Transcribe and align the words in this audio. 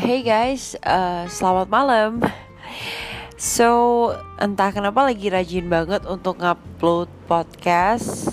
Hey 0.00 0.24
guys, 0.24 0.80
uh, 0.80 1.28
selamat 1.28 1.68
malam. 1.68 2.24
So, 3.36 3.68
entah 4.40 4.72
kenapa 4.72 5.04
lagi 5.04 5.28
rajin 5.28 5.68
banget 5.68 6.08
untuk 6.08 6.40
ngupload 6.40 7.12
podcast. 7.28 8.32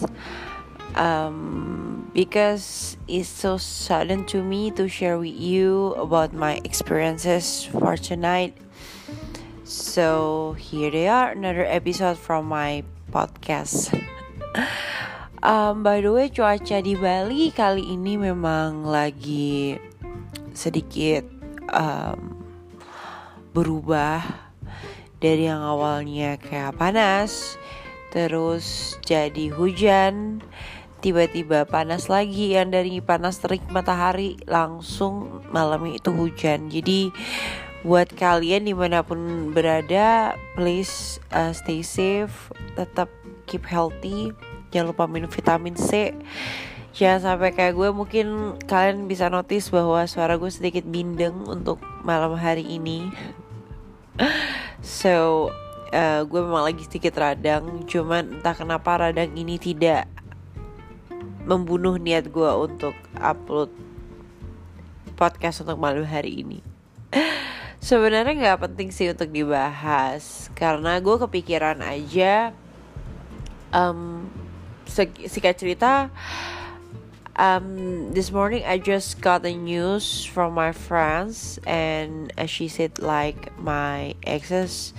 Um, 0.96 2.07
because 2.16 2.96
it's 3.04 3.28
so 3.28 3.60
sudden 3.60 4.24
to 4.32 4.39
me 4.48 4.71
to 4.80 4.88
share 4.88 5.20
with 5.20 5.36
you 5.36 5.92
about 6.00 6.32
my 6.32 6.64
experiences 6.64 7.68
for 7.68 8.00
tonight. 8.00 8.56
So, 9.68 10.56
here 10.56 10.88
they 10.88 11.11
are, 11.11 11.36
another 11.36 11.68
episode 11.68 12.15
from 12.15 12.47
my 12.47 12.88
podcast. 13.11 13.92
um, 15.43 15.84
by 15.84 16.00
the 16.00 16.15
way, 16.15 16.32
cuaca 16.32 16.79
di 16.79 16.96
Bali 16.96 17.52
kali 17.52 17.92
ini 17.92 18.15
memang 18.15 18.88
lagi 18.88 19.75
sedikit 20.56 21.36
um, 21.71 22.38
berubah 23.52 24.21
dari 25.18 25.50
yang 25.50 25.66
awalnya 25.66 26.38
kayak 26.38 26.78
panas 26.78 27.58
terus 28.14 28.96
jadi 29.02 29.50
hujan 29.52 30.42
tiba-tiba 30.98 31.66
panas 31.70 32.09
lagi 32.09 32.58
yang 32.58 32.73
dari 32.73 32.98
panas 33.00 33.38
terik 33.38 33.61
matahari 33.70 34.38
langsung 34.50 35.45
malam 35.53 35.86
itu 35.94 36.09
hujan. 36.09 36.73
Jadi 36.73 37.14
buat 37.86 38.09
kalian 38.17 38.66
di 38.66 38.73
mana 38.73 39.06
pun 39.06 39.53
berada 39.53 40.34
please 40.58 41.22
uh, 41.31 41.53
stay 41.53 41.86
safe 41.86 42.50
tetap 42.73 43.08
keep 43.45 43.64
healthy. 43.64 44.34
Jangan 44.73 44.92
lupa 44.92 45.06
minum 45.08 45.30
vitamin 45.30 45.78
C 45.78 46.11
Jangan 46.97 47.22
sampai 47.22 47.53
kayak 47.53 47.77
gue 47.77 47.89
mungkin 47.94 48.58
kalian 48.66 49.05
bisa 49.05 49.30
notice 49.30 49.69
bahwa 49.69 50.02
suara 50.09 50.33
gue 50.33 50.49
sedikit 50.49 50.81
bindeng 50.81 51.45
untuk 51.45 51.77
malam 52.02 52.33
hari 52.33 52.66
ini. 52.66 53.13
so 54.81 55.45
uh, 55.94 56.25
gue 56.25 56.41
memang 56.41 56.66
lagi 56.66 56.81
sedikit 56.89 57.22
radang, 57.22 57.85
cuman 57.85 58.41
entah 58.41 58.57
kenapa 58.57 58.97
radang 58.97 59.30
ini 59.38 59.61
tidak 59.61 60.09
membunuh 61.45 62.02
niat 62.02 62.33
gue 62.33 62.52
untuk 62.57 62.97
upload 63.22 63.69
podcast 65.13 65.61
untuk 65.61 65.77
malam 65.77 66.02
hari 66.02 66.41
ini. 66.41 66.66
Sebenarnya 67.77 68.33
nggak 68.33 68.73
penting 68.73 68.89
sih 68.89 69.13
untuk 69.13 69.29
dibahas 69.29 70.50
karena 70.57 70.97
gue 70.97 71.13
kepikiran 71.13 71.77
aja. 71.77 72.57
Um, 73.69 74.25
singkat 75.29 75.61
cerita 75.61 76.09
um, 77.38 78.11
this 78.13 78.31
morning 78.31 78.66
I 78.66 78.77
just 78.77 79.21
got 79.21 79.43
the 79.43 79.53
news 79.53 80.25
from 80.25 80.53
my 80.53 80.71
friends, 80.71 81.59
and 81.66 82.33
as 82.38 82.49
she 82.49 82.67
said, 82.67 82.99
like 82.99 83.57
my 83.57 84.16
exes 84.25 84.94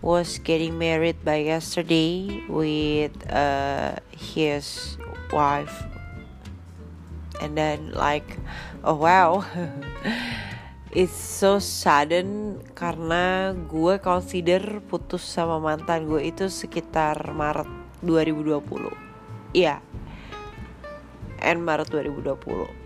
was 0.00 0.38
getting 0.38 0.78
married 0.78 1.22
by 1.24 1.46
yesterday 1.46 2.42
with 2.48 3.12
uh, 3.30 3.96
his 4.14 4.96
wife, 5.32 5.84
and 7.40 7.58
then 7.58 7.92
like, 7.92 8.38
oh 8.84 8.94
wow. 8.94 9.44
It's 10.92 11.16
so 11.16 11.56
sudden 11.56 12.60
karena 12.76 13.56
gue 13.56 13.96
consider 13.96 14.84
putus 14.84 15.24
sama 15.24 15.56
mantan 15.56 16.04
gue 16.04 16.20
itu 16.20 16.52
sekitar 16.52 17.32
Maret 17.32 17.64
2020. 18.04 18.92
Iya, 19.56 19.80
yeah, 19.80 20.01
end 21.42 21.62
Maret 21.62 21.90
2020 21.90 22.82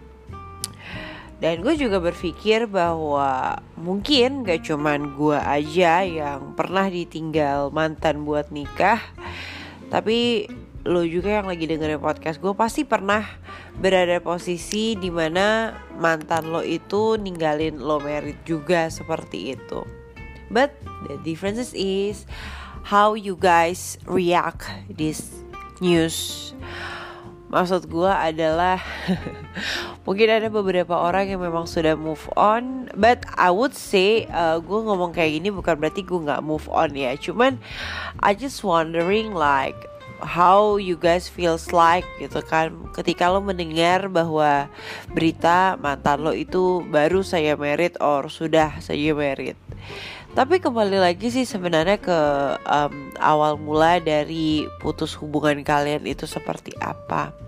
dan 1.37 1.61
gue 1.61 1.77
juga 1.77 2.01
berpikir 2.01 2.65
bahwa 2.65 3.61
mungkin 3.77 4.41
gak 4.41 4.65
cuman 4.73 5.13
gue 5.13 5.37
aja 5.37 6.01
yang 6.01 6.57
pernah 6.57 6.89
ditinggal 6.89 7.69
mantan 7.77 8.25
buat 8.25 8.49
nikah 8.49 9.05
Tapi 9.87 10.51
lo 10.87 11.03
juga 11.03 11.43
yang 11.43 11.51
lagi 11.51 11.67
dengerin 11.67 11.99
podcast 11.99 12.39
gue 12.39 12.55
pasti 12.55 12.87
pernah 12.87 13.27
berada 13.77 14.23
posisi 14.23 14.95
di 14.95 15.11
mana 15.11 15.75
mantan 15.99 16.51
lo 16.51 16.63
itu 16.63 17.19
ninggalin 17.19 17.83
lo 17.83 17.99
merit 17.99 18.39
juga 18.47 18.87
seperti 18.87 19.59
itu. 19.59 19.83
But 20.47 20.79
the 21.11 21.19
difference 21.27 21.75
is 21.75 22.23
how 22.87 23.19
you 23.19 23.35
guys 23.35 23.99
react 24.07 24.71
this 24.87 25.43
news 25.83 26.55
Maksud 27.57 27.89
gue 27.89 28.13
adalah 28.13 28.77
mungkin 30.05 30.29
ada 30.29 30.53
beberapa 30.53 30.93
orang 30.93 31.33
yang 31.33 31.41
memang 31.41 31.65
sudah 31.65 31.97
move 31.97 32.29
on, 32.37 32.93
but 32.93 33.25
I 33.33 33.49
would 33.49 33.73
say 33.73 34.29
uh, 34.29 34.61
gue 34.61 34.81
ngomong 34.85 35.17
kayak 35.17 35.41
gini 35.41 35.49
bukan 35.49 35.81
berarti 35.81 36.05
gue 36.05 36.21
nggak 36.21 36.45
move 36.45 36.69
on 36.69 36.93
ya. 36.93 37.17
Cuman 37.17 37.57
I 38.21 38.37
just 38.37 38.61
wondering 38.61 39.33
like 39.33 39.89
how 40.21 40.77
you 40.77 41.01
guys 41.01 41.33
feels 41.33 41.73
like 41.73 42.05
gitu 42.21 42.45
kan 42.45 42.73
ketika 42.93 43.29
lo 43.29 43.41
mendengar 43.41 44.09
bahwa 44.09 44.69
berita 45.13 45.77
mantan 45.81 46.25
lo 46.25 46.33
itu 46.33 46.85
baru 46.89 47.21
saya 47.21 47.53
merit 47.57 48.01
or 48.01 48.33
sudah 48.33 48.81
saya 48.81 49.13
merit 49.13 49.61
tapi 50.37 50.61
kembali 50.61 51.01
lagi 51.01 51.33
sih 51.33 51.49
sebenarnya 51.49 51.97
ke 51.97 52.21
um, 52.69 53.09
awal 53.17 53.57
mula 53.57 54.05
dari 54.05 54.69
putus 54.85 55.17
hubungan 55.17 55.65
kalian 55.65 56.05
itu 56.05 56.29
seperti 56.29 56.77
apa. 56.77 57.46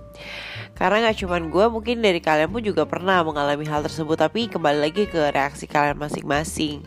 Karena 0.79 1.11
gak 1.11 1.27
cuman 1.27 1.51
gue 1.51 1.67
mungkin 1.67 1.99
dari 1.99 2.23
kalian 2.23 2.55
pun 2.55 2.62
juga 2.62 2.87
pernah 2.87 3.23
mengalami 3.27 3.67
hal 3.67 3.83
tersebut. 3.83 4.15
Tapi 4.15 4.47
kembali 4.47 4.79
lagi 4.79 5.11
ke 5.11 5.34
reaksi 5.34 5.67
kalian 5.67 5.99
masing-masing. 5.99 6.87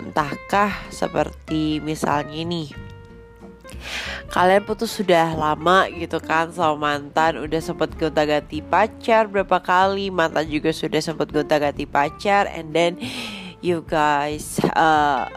Entahkah 0.00 0.72
seperti 0.88 1.84
misalnya 1.84 2.40
nih 2.42 2.86
kalian 4.30 4.62
putus 4.66 4.90
sudah 4.94 5.32
lama 5.34 5.86
gitu 5.90 6.18
kan 6.18 6.50
sama 6.50 6.76
mantan 6.76 7.40
udah 7.40 7.60
sempet 7.62 7.94
gonta 7.98 8.26
ganti 8.26 8.60
pacar 8.60 9.30
berapa 9.30 9.58
kali 9.62 10.10
mantan 10.10 10.46
juga 10.50 10.74
sudah 10.74 11.00
sempet 11.02 11.30
gonta 11.30 11.56
ganti 11.58 11.86
pacar 11.86 12.50
and 12.50 12.74
then 12.74 12.98
you 13.62 13.82
guys 13.86 14.58
uh, 14.74 15.30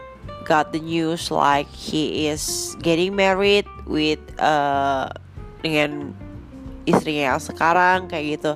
got 0.44 0.74
the 0.74 0.82
news 0.82 1.30
like 1.30 1.70
he 1.70 2.26
is 2.28 2.74
getting 2.82 3.14
married 3.14 3.66
with 3.86 4.20
uh, 4.42 5.08
dengan 5.62 6.12
istrinya 6.88 7.34
yang 7.34 7.40
sekarang 7.42 8.08
kayak 8.08 8.38
gitu. 8.38 8.52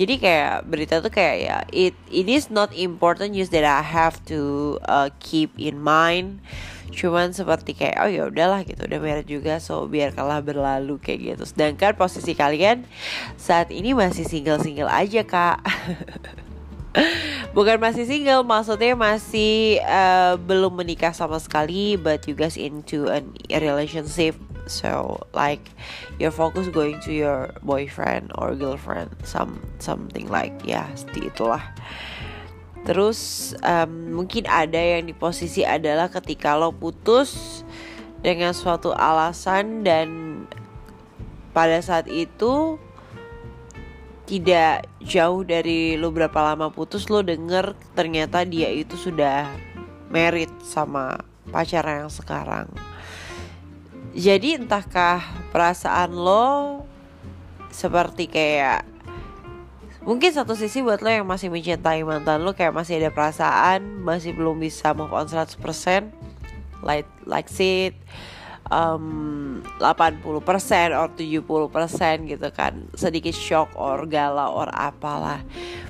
Jadi 0.00 0.14
kayak 0.18 0.54
berita 0.66 0.94
tuh 0.98 1.12
kayak 1.12 1.36
ya 1.38 1.58
it 1.70 1.94
it 2.10 2.26
is 2.26 2.50
not 2.50 2.70
important 2.74 3.34
news 3.34 3.50
that 3.54 3.66
I 3.66 3.82
have 3.82 4.18
to 4.30 4.76
uh, 4.86 5.10
keep 5.22 5.54
in 5.58 5.78
mind. 5.78 6.42
Cuman 6.90 7.30
seperti 7.30 7.78
kayak 7.78 8.02
oh 8.02 8.10
ya 8.10 8.26
udahlah 8.26 8.66
gitu 8.66 8.82
udah 8.82 8.98
married 8.98 9.30
juga 9.30 9.62
so 9.62 9.86
biar 9.86 10.10
kalah 10.10 10.42
berlalu 10.42 10.98
kayak 10.98 11.36
gitu. 11.36 11.44
Sedangkan 11.46 11.94
posisi 11.94 12.34
kalian 12.34 12.82
saat 13.38 13.70
ini 13.70 13.94
masih 13.94 14.26
single 14.26 14.58
single 14.58 14.90
aja 14.90 15.22
kak. 15.22 15.62
Bukan 17.54 17.78
masih 17.78 18.02
single, 18.06 18.42
maksudnya 18.42 18.98
masih 18.98 19.78
uh, 19.86 20.34
belum 20.38 20.74
menikah 20.74 21.14
sama 21.14 21.38
sekali, 21.38 21.94
but 21.94 22.26
you 22.26 22.34
guys 22.34 22.58
into 22.58 23.06
a 23.06 23.22
relationship. 23.62 24.34
So 24.70 25.18
like 25.34 25.74
your 26.22 26.30
focus 26.30 26.70
going 26.70 27.02
to 27.02 27.12
your 27.12 27.50
boyfriend 27.66 28.30
or 28.38 28.54
girlfriend, 28.54 29.10
some 29.26 29.58
something 29.82 30.30
like 30.30 30.54
ya, 30.62 30.86
seperti 30.94 31.34
itulah. 31.34 31.66
Terus 32.86 33.52
um, 33.60 34.14
mungkin 34.14 34.46
ada 34.48 34.78
yang 34.78 35.10
di 35.10 35.12
posisi 35.12 35.66
adalah 35.66 36.08
ketika 36.08 36.56
lo 36.56 36.72
putus 36.72 37.60
dengan 38.22 38.54
suatu 38.56 38.94
alasan 38.94 39.82
dan 39.84 40.08
pada 41.50 41.82
saat 41.82 42.06
itu 42.06 42.78
tidak 44.30 44.86
jauh 45.02 45.42
dari 45.42 45.98
lo 45.98 46.14
berapa 46.14 46.54
lama 46.54 46.70
putus 46.70 47.10
lo 47.10 47.18
denger 47.26 47.74
ternyata 47.98 48.46
dia 48.46 48.70
itu 48.70 48.94
sudah 48.94 49.50
merit 50.06 50.52
sama 50.62 51.18
pacar 51.50 51.82
yang 51.82 52.06
sekarang 52.06 52.70
jadi 54.16 54.58
entahkah 54.58 55.22
perasaan 55.54 56.10
lo 56.14 56.84
seperti 57.70 58.26
kayak 58.26 58.82
mungkin 60.02 60.32
satu 60.32 60.58
sisi 60.58 60.82
buat 60.82 61.04
lo 61.04 61.10
yang 61.12 61.28
masih 61.28 61.52
mencintai 61.52 62.02
mantan 62.02 62.42
lo 62.42 62.56
kayak 62.56 62.74
masih 62.74 62.98
ada 62.98 63.14
perasaan 63.14 64.02
masih 64.02 64.34
belum 64.34 64.58
bisa 64.58 64.90
move 64.96 65.12
on 65.14 65.30
100% 65.30 65.60
like 66.82 67.06
like 67.28 67.50
it 67.60 67.94
um, 68.70 69.60
80% 69.82 70.22
or 70.94 71.10
70% 71.12 72.30
gitu 72.30 72.48
kan. 72.54 72.88
Sedikit 72.94 73.34
shock 73.34 73.74
or 73.74 74.06
galau 74.06 74.54
or 74.54 74.70
apalah. 74.70 75.42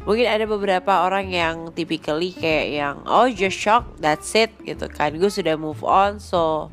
Mungkin 0.09 0.27
ada 0.27 0.49
beberapa 0.49 1.05
orang 1.05 1.31
yang 1.31 1.57
typically 1.77 2.33
kayak 2.33 2.67
yang 2.73 2.97
oh 3.05 3.29
just 3.29 3.61
shock 3.61 3.85
that's 4.01 4.33
it 4.35 4.51
gitu 4.65 4.89
kan. 4.89 5.15
Gue 5.15 5.31
sudah 5.31 5.55
move 5.61 5.85
on 5.85 6.19
so 6.19 6.73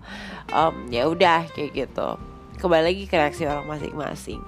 um, 0.54 0.88
ya 0.92 1.08
udah 1.08 1.48
kayak 1.52 1.88
gitu. 1.88 2.10
Kembali 2.58 2.84
lagi 2.90 3.04
ke 3.06 3.16
reaksi 3.16 3.44
orang 3.46 3.70
masing-masing. 3.70 4.42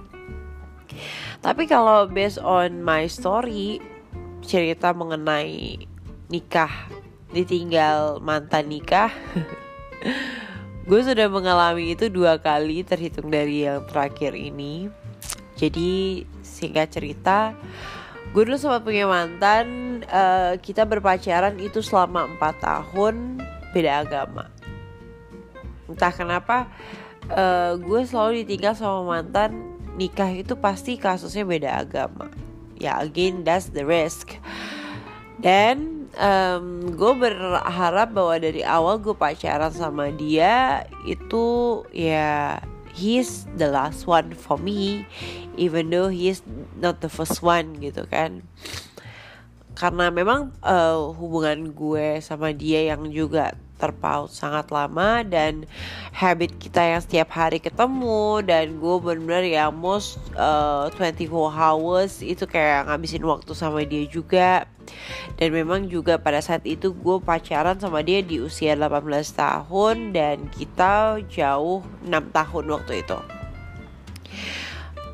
Tapi 1.40 1.64
kalau 1.70 2.10
based 2.10 2.42
on 2.42 2.84
my 2.84 3.08
story 3.08 3.80
cerita 4.44 4.92
mengenai 4.92 5.86
nikah 6.28 6.72
ditinggal 7.30 8.18
mantan 8.26 8.66
nikah 8.74 9.14
gue 10.90 11.02
sudah 11.06 11.30
mengalami 11.30 11.94
itu 11.94 12.10
dua 12.10 12.42
kali 12.42 12.82
terhitung 12.82 13.30
dari 13.30 13.70
yang 13.70 13.86
terakhir 13.86 14.34
ini. 14.34 14.90
Jadi 15.54 16.24
singkat 16.42 16.90
cerita 16.90 17.54
gue 18.34 18.46
dulu 18.46 18.58
sempat 18.58 18.86
punya 18.86 19.10
mantan 19.10 20.00
uh, 20.10 20.54
kita 20.62 20.86
berpacaran 20.86 21.58
itu 21.58 21.82
selama 21.82 22.30
empat 22.30 22.62
tahun 22.62 23.42
beda 23.74 24.06
agama 24.06 24.59
entah 25.90 26.14
kenapa 26.14 26.70
uh, 27.34 27.76
gue 27.76 28.02
selalu 28.06 28.46
ditinggal 28.46 28.78
sama 28.78 29.04
mantan. 29.20 29.78
Nikah 30.00 30.32
itu 30.32 30.56
pasti 30.56 30.96
kasusnya 30.96 31.44
beda 31.44 31.84
agama. 31.84 32.32
Ya 32.80 33.02
again 33.04 33.44
that's 33.44 33.76
the 33.76 33.84
risk. 33.84 34.40
Dan 35.40 36.08
um, 36.16 36.96
gue 36.96 37.14
berharap 37.16 38.16
bahwa 38.16 38.36
dari 38.40 38.64
awal 38.64 39.00
gue 39.04 39.16
pacaran 39.16 39.72
sama 39.72 40.12
dia 40.16 40.88
itu 41.04 41.84
ya 41.92 42.64
he's 42.96 43.48
the 43.60 43.68
last 43.68 44.08
one 44.08 44.32
for 44.36 44.56
me 44.60 45.04
even 45.60 45.92
though 45.92 46.08
he's 46.08 46.44
not 46.80 47.04
the 47.04 47.12
first 47.12 47.44
one 47.44 47.76
gitu 47.84 48.08
kan. 48.08 48.44
Karena 49.76 50.12
memang 50.12 50.56
uh, 50.64 51.12
hubungan 51.16 51.72
gue 51.72 52.20
sama 52.20 52.52
dia 52.52 52.88
yang 52.92 53.08
juga 53.12 53.56
terpaut 53.80 54.28
sangat 54.28 54.68
lama 54.70 55.24
dan 55.24 55.64
habit 56.12 56.60
kita 56.60 56.84
yang 56.84 57.02
setiap 57.02 57.32
hari 57.32 57.64
ketemu 57.64 58.44
dan 58.44 58.76
gue 58.78 58.96
bener-bener 59.00 59.48
ya 59.48 59.72
most 59.72 60.20
uh, 60.36 60.92
24 60.92 61.32
hours 61.32 62.20
itu 62.20 62.44
kayak 62.44 62.92
ngabisin 62.92 63.24
waktu 63.24 63.52
sama 63.56 63.88
dia 63.88 64.04
juga. 64.06 64.68
Dan 65.38 65.54
memang 65.54 65.86
juga 65.88 66.18
pada 66.20 66.42
saat 66.42 66.66
itu 66.66 66.92
gue 66.92 67.18
pacaran 67.22 67.78
sama 67.80 68.04
dia 68.04 68.20
di 68.20 68.42
usia 68.42 68.76
18 68.76 69.08
tahun 69.32 70.12
dan 70.12 70.50
kita 70.52 71.24
jauh 71.32 71.86
6 72.04 72.10
tahun 72.36 72.66
waktu 72.74 73.06
itu. 73.06 73.20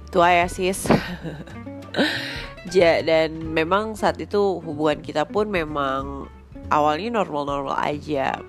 Tua 0.10 0.32
ya 0.32 0.48
sis 0.48 0.88
ja, 2.76 3.04
dan 3.04 3.36
memang 3.52 3.94
saat 4.00 4.18
itu 4.18 4.64
hubungan 4.64 5.04
kita 5.04 5.28
pun 5.28 5.52
memang 5.52 6.32
awalnya 6.70 7.22
normal-normal 7.22 7.78
aja. 7.78 8.40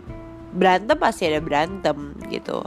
Berantem 0.56 0.96
pasti 0.96 1.28
ada 1.28 1.40
berantem 1.42 2.16
gitu. 2.32 2.64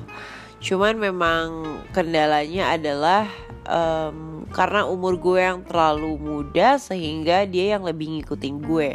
Cuman 0.59 0.99
memang 0.99 1.63
kendalanya 1.95 2.75
adalah 2.75 3.25
um, 3.65 4.43
karena 4.51 4.83
umur 4.85 5.15
gue 5.15 5.39
yang 5.39 5.63
terlalu 5.63 6.19
muda 6.19 6.75
sehingga 6.75 7.47
dia 7.47 7.77
yang 7.77 7.87
lebih 7.87 8.19
ngikutin 8.19 8.55
gue. 8.65 8.91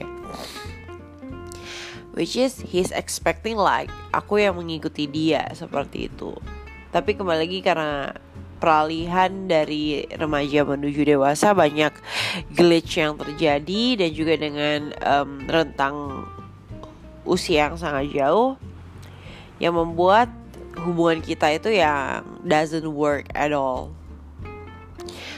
Which 2.14 2.38
is 2.38 2.62
he's 2.62 2.94
expecting 2.94 3.58
like 3.58 3.90
aku 4.14 4.38
yang 4.38 4.54
mengikuti 4.54 5.10
dia 5.10 5.50
seperti 5.56 6.06
itu. 6.06 6.30
Tapi 6.94 7.18
kembali 7.18 7.42
lagi 7.42 7.58
karena 7.58 8.14
peralihan 8.62 9.50
dari 9.50 10.06
remaja 10.14 10.62
menuju 10.62 11.04
dewasa 11.04 11.52
banyak 11.52 11.90
glitch 12.54 13.02
yang 13.02 13.18
terjadi 13.18 13.98
dan 13.98 14.10
juga 14.14 14.34
dengan 14.38 14.94
um, 15.02 15.42
rentang 15.50 16.24
usia 17.24 17.68
yang 17.68 17.76
sangat 17.80 18.12
jauh 18.12 18.56
yang 19.58 19.74
membuat 19.74 20.28
hubungan 20.84 21.22
kita 21.22 21.54
itu 21.54 21.72
yang 21.72 22.26
doesn't 22.42 22.86
work 22.86 23.26
at 23.32 23.54
all. 23.54 23.94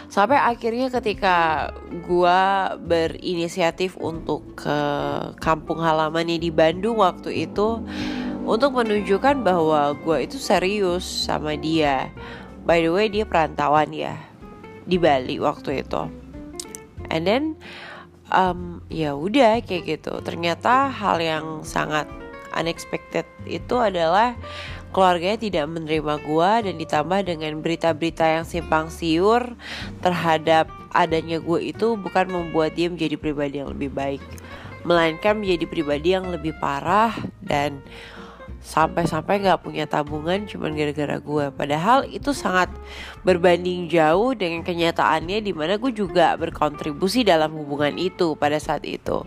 Sampai 0.06 0.38
akhirnya 0.40 0.88
ketika 0.88 1.68
gue 2.06 2.40
berinisiatif 2.86 3.98
untuk 4.00 4.56
ke 4.56 4.78
kampung 5.42 5.82
halamannya 5.82 6.40
di 6.40 6.48
Bandung 6.48 7.02
waktu 7.02 7.44
itu 7.44 7.82
untuk 8.46 8.78
menunjukkan 8.78 9.42
bahwa 9.42 9.92
gue 9.98 10.24
itu 10.24 10.38
serius 10.38 11.04
sama 11.04 11.58
dia. 11.58 12.08
By 12.64 12.80
the 12.80 12.90
way 12.94 13.10
dia 13.12 13.26
perantauan 13.28 13.92
ya 13.92 14.16
di 14.86 14.96
Bali 14.96 15.36
waktu 15.42 15.82
itu. 15.84 16.08
And 17.10 17.26
then 17.26 17.58
um, 18.36 18.84
ya 18.92 19.16
udah 19.16 19.64
kayak 19.64 19.98
gitu. 19.98 20.20
Ternyata 20.20 20.92
hal 20.92 21.16
yang 21.18 21.64
sangat 21.64 22.04
unexpected 22.52 23.24
itu 23.48 23.76
adalah 23.80 24.36
keluarganya 24.92 25.36
tidak 25.36 25.66
menerima 25.68 26.14
gue 26.24 26.50
dan 26.68 26.74
ditambah 26.80 27.20
dengan 27.28 27.52
berita-berita 27.60 28.24
yang 28.40 28.44
simpang 28.48 28.88
siur 28.88 29.56
terhadap 30.00 30.68
adanya 30.96 31.36
gue 31.36 31.60
itu 31.60 32.00
bukan 32.00 32.32
membuat 32.32 32.72
dia 32.72 32.88
menjadi 32.88 33.20
pribadi 33.20 33.60
yang 33.60 33.76
lebih 33.76 33.92
baik 33.92 34.22
melainkan 34.88 35.36
menjadi 35.36 35.66
pribadi 35.68 36.08
yang 36.16 36.30
lebih 36.32 36.56
parah 36.56 37.12
dan 37.44 37.84
sampai-sampai 38.66 39.46
gak 39.46 39.62
punya 39.62 39.86
tabungan 39.86 40.42
cuman 40.42 40.74
gara-gara 40.74 41.22
gue 41.22 41.44
padahal 41.54 42.02
itu 42.10 42.34
sangat 42.34 42.66
berbanding 43.22 43.86
jauh 43.86 44.34
dengan 44.34 44.66
kenyataannya 44.66 45.38
di 45.38 45.54
mana 45.54 45.78
gue 45.78 45.94
juga 45.94 46.34
berkontribusi 46.34 47.22
dalam 47.22 47.54
hubungan 47.54 47.94
itu 47.94 48.34
pada 48.34 48.58
saat 48.58 48.82
itu. 48.82 49.22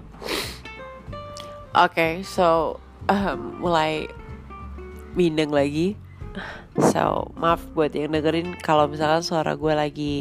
Oke 1.71 1.95
okay, 1.95 2.13
so 2.27 2.77
um, 3.07 3.63
mulai 3.63 4.11
bindeng 5.15 5.55
lagi. 5.55 5.95
So 6.91 7.31
maaf 7.39 7.63
buat 7.71 7.95
yang 7.95 8.11
dengerin. 8.11 8.59
Kalau 8.59 8.91
misalkan 8.91 9.23
suara 9.23 9.55
gue 9.55 9.71
lagi 9.71 10.15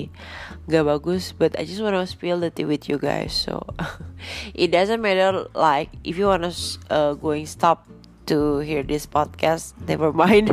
gak 0.70 0.86
bagus 0.86 1.34
But 1.34 1.58
I 1.58 1.66
just 1.66 1.82
wanna 1.82 2.06
spill 2.06 2.38
the 2.38 2.54
tea 2.54 2.70
with 2.70 2.86
you 2.86 3.02
guys. 3.02 3.34
So 3.34 3.66
it 4.54 4.70
doesn't 4.70 5.02
matter 5.02 5.50
like 5.58 5.90
if 6.06 6.14
you 6.14 6.30
wanna 6.30 6.54
uh, 6.86 7.18
going 7.18 7.50
stop 7.50 7.90
to 8.28 8.60
hear 8.60 8.84
this 8.84 9.08
podcast 9.08 9.72
Never 9.88 10.12
mind 10.12 10.52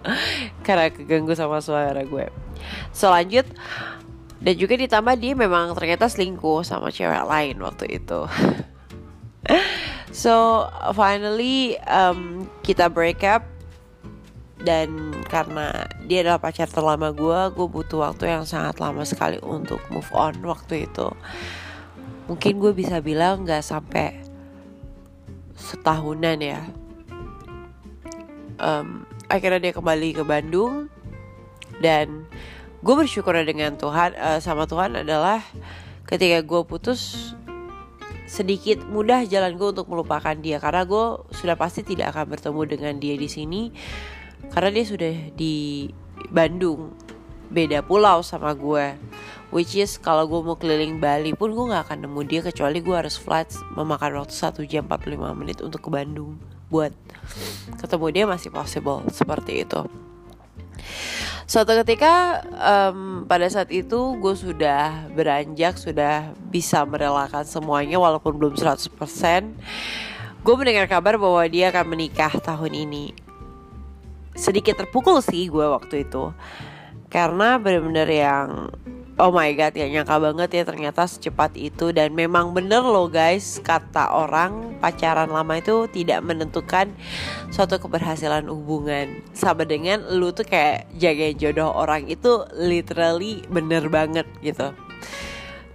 Karena 0.66 0.88
keganggu 0.88 1.36
sama 1.36 1.60
suara 1.60 2.00
gue 2.02 2.26
So 2.96 3.12
lanjut 3.12 3.44
Dan 4.40 4.54
juga 4.56 4.74
ditambah 4.80 5.14
dia 5.20 5.36
memang 5.36 5.76
ternyata 5.76 6.08
selingkuh 6.08 6.64
sama 6.64 6.88
cewek 6.88 7.28
lain 7.28 7.60
waktu 7.60 8.00
itu 8.00 8.24
So 10.12 10.66
finally 10.92 11.80
um, 11.88 12.48
kita 12.60 12.92
break 12.92 13.24
up 13.24 13.48
dan 14.62 15.10
karena 15.26 15.90
dia 16.06 16.22
adalah 16.22 16.38
pacar 16.38 16.70
terlama 16.70 17.10
gue, 17.10 17.40
gue 17.56 17.66
butuh 17.66 18.06
waktu 18.06 18.30
yang 18.30 18.44
sangat 18.46 18.78
lama 18.78 19.02
sekali 19.02 19.42
untuk 19.42 19.82
move 19.90 20.06
on 20.14 20.38
waktu 20.46 20.86
itu. 20.86 21.10
Mungkin 22.30 22.62
gue 22.62 22.72
bisa 22.76 23.02
bilang 23.02 23.42
nggak 23.42 23.64
sampai 23.64 24.22
setahunan 25.58 26.38
ya. 26.38 26.62
Um, 28.62 29.02
akhirnya 29.26 29.58
dia 29.58 29.74
kembali 29.74 30.14
ke 30.14 30.22
Bandung. 30.22 30.86
Dan 31.82 32.30
gue 32.78 32.94
bersyukur 32.94 33.34
dengan 33.42 33.74
Tuhan 33.74 34.14
uh, 34.14 34.38
sama 34.38 34.70
Tuhan 34.70 35.02
adalah 35.02 35.42
ketika 36.06 36.46
gue 36.46 36.62
putus 36.62 37.34
sedikit 38.30 38.86
mudah 38.86 39.26
jalan 39.26 39.58
gue 39.58 39.68
untuk 39.74 39.90
melupakan 39.90 40.38
dia. 40.38 40.62
Karena 40.62 40.86
gue 40.86 41.26
sudah 41.34 41.58
pasti 41.58 41.82
tidak 41.82 42.14
akan 42.14 42.38
bertemu 42.38 42.60
dengan 42.70 42.94
dia 43.02 43.18
di 43.18 43.26
sini. 43.26 43.74
Karena 44.54 44.70
dia 44.70 44.86
sudah 44.86 45.14
di 45.34 45.90
Bandung. 46.30 46.94
Beda 47.50 47.82
pulau 47.82 48.22
sama 48.22 48.54
gue. 48.54 48.94
Which 49.52 49.76
is 49.76 50.00
kalau 50.00 50.24
gue 50.30 50.40
mau 50.40 50.56
keliling 50.56 50.96
Bali 51.02 51.36
pun 51.36 51.52
gue 51.52 51.66
nggak 51.66 51.90
akan 51.90 51.98
nemu 52.06 52.20
dia. 52.30 52.40
Kecuali 52.46 52.78
gue 52.78 52.94
harus 52.94 53.18
flight 53.18 53.52
memakan 53.74 54.22
waktu 54.22 54.32
1 54.32 54.70
jam 54.70 54.86
45 54.86 55.18
menit 55.34 55.58
untuk 55.60 55.82
ke 55.82 55.90
Bandung 55.92 56.51
buat 56.72 56.96
ketemu 57.76 58.06
dia 58.08 58.24
masih 58.24 58.48
possible 58.48 59.04
seperti 59.12 59.68
itu. 59.68 59.84
Suatu 61.44 61.76
ketika 61.84 62.40
um, 62.48 63.28
pada 63.28 63.44
saat 63.52 63.68
itu 63.68 64.16
gue 64.16 64.34
sudah 64.34 65.04
beranjak 65.12 65.76
Sudah 65.76 66.32
bisa 66.48 66.80
merelakan 66.88 67.44
semuanya 67.44 68.00
walaupun 68.00 68.40
belum 68.40 68.54
100% 68.56 68.88
Gue 70.42 70.54
mendengar 70.58 70.90
kabar 70.90 71.14
bahwa 71.22 71.46
dia 71.46 71.70
akan 71.70 71.94
menikah 71.94 72.34
tahun 72.42 72.74
ini. 72.74 73.14
Sedikit 74.34 74.74
terpukul 74.74 75.22
sih 75.22 75.46
gue 75.46 75.62
waktu 75.70 76.02
itu. 76.02 76.34
Karena 77.06 77.62
bener-bener 77.62 78.10
yang 78.10 78.74
Oh 79.20 79.28
my 79.28 79.52
god, 79.52 79.76
ya 79.76 79.84
nyangka 79.92 80.16
banget 80.16 80.50
ya 80.56 80.62
ternyata 80.64 81.04
secepat 81.04 81.52
itu. 81.60 81.92
Dan 81.92 82.16
memang 82.16 82.56
bener 82.56 82.80
loh 82.80 83.12
guys 83.12 83.60
kata 83.60 84.08
orang 84.08 84.80
pacaran 84.80 85.28
lama 85.28 85.60
itu 85.60 85.84
tidak 85.92 86.24
menentukan 86.24 86.88
suatu 87.52 87.76
keberhasilan 87.76 88.48
hubungan. 88.48 89.20
Sama 89.36 89.68
dengan 89.68 90.00
lu 90.08 90.32
tuh 90.32 90.48
kayak 90.48 90.88
jagain 90.96 91.36
jodoh 91.36 91.76
orang 91.76 92.08
itu 92.08 92.48
literally 92.56 93.44
bener 93.52 93.84
banget 93.92 94.24
gitu. 94.40 94.72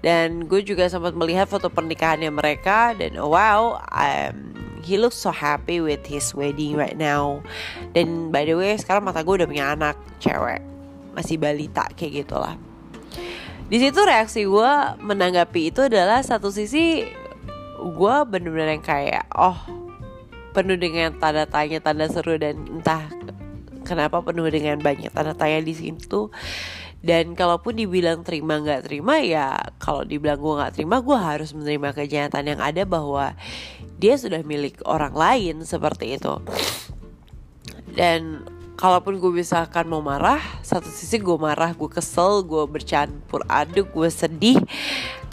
Dan 0.01 0.50
gue 0.50 0.65
juga 0.65 0.89
sempat 0.89 1.13
melihat 1.13 1.46
foto 1.46 1.70
pernikahannya 1.70 2.34
mereka 2.34 2.98
dan 2.98 3.22
wow 3.22 3.77
um, 3.94 4.36
he 4.82 4.98
looks 4.98 5.17
so 5.17 5.29
happy 5.29 5.77
with 5.77 6.01
his 6.10 6.34
wedding 6.34 6.74
right 6.74 6.98
now. 6.98 7.46
Dan 7.94 8.34
by 8.34 8.50
the 8.50 8.58
way 8.58 8.74
sekarang 8.82 9.06
mata 9.06 9.22
gue 9.22 9.46
udah 9.46 9.50
punya 9.50 9.77
anak 9.77 9.94
cewek. 10.17 10.65
Masih 11.13 11.38
balita 11.38 11.86
kayak 11.94 12.25
gitulah 12.25 12.66
di 13.67 13.77
situ 13.83 14.00
reaksi 14.03 14.47
gue 14.47 14.71
menanggapi 15.03 15.75
itu 15.75 15.88
adalah 15.91 16.24
satu 16.24 16.51
sisi 16.51 17.03
gue 17.77 18.15
bener-bener 18.27 18.79
yang 18.79 18.86
kayak 18.86 19.25
oh 19.36 19.59
penuh 20.57 20.79
dengan 20.79 21.13
tanda 21.21 21.45
tanya 21.45 21.77
tanda 21.77 22.09
seru 22.09 22.39
dan 22.41 22.57
entah 22.65 23.05
kenapa 23.88 24.19
penuh 24.19 24.50
dengan 24.51 24.81
banyak 24.83 25.13
tanda 25.15 25.31
tanya 25.31 25.63
di 25.63 25.71
situ. 25.71 26.27
Dan 26.97 27.38
kalaupun 27.38 27.77
dibilang 27.77 28.25
terima 28.25 28.57
nggak 28.57 28.89
terima 28.89 29.21
ya 29.21 29.53
kalau 29.77 30.01
dibilang 30.01 30.41
gue 30.41 30.53
nggak 30.57 30.74
terima 30.75 30.97
gue 31.00 31.13
harus 31.13 31.53
menerima 31.53 31.93
kenyataan 31.93 32.57
yang 32.57 32.59
ada 32.59 32.83
bahwa 32.89 33.38
dia 34.01 34.17
sudah 34.17 34.41
milik 34.41 34.81
orang 34.81 35.13
lain 35.13 35.62
seperti 35.62 36.17
itu. 36.17 36.41
Dan 37.93 38.43
kalaupun 38.77 39.17
gue 39.17 39.41
misalkan 39.41 39.89
mau 39.89 40.05
marah 40.05 40.38
satu 40.62 40.86
sisi 40.86 41.17
gue 41.17 41.34
marah 41.34 41.74
gue 41.74 41.89
kesel 41.89 42.46
gue 42.46 42.63
bercampur 42.69 43.41
aduk 43.50 43.89
gue 43.91 44.10
sedih. 44.13 44.62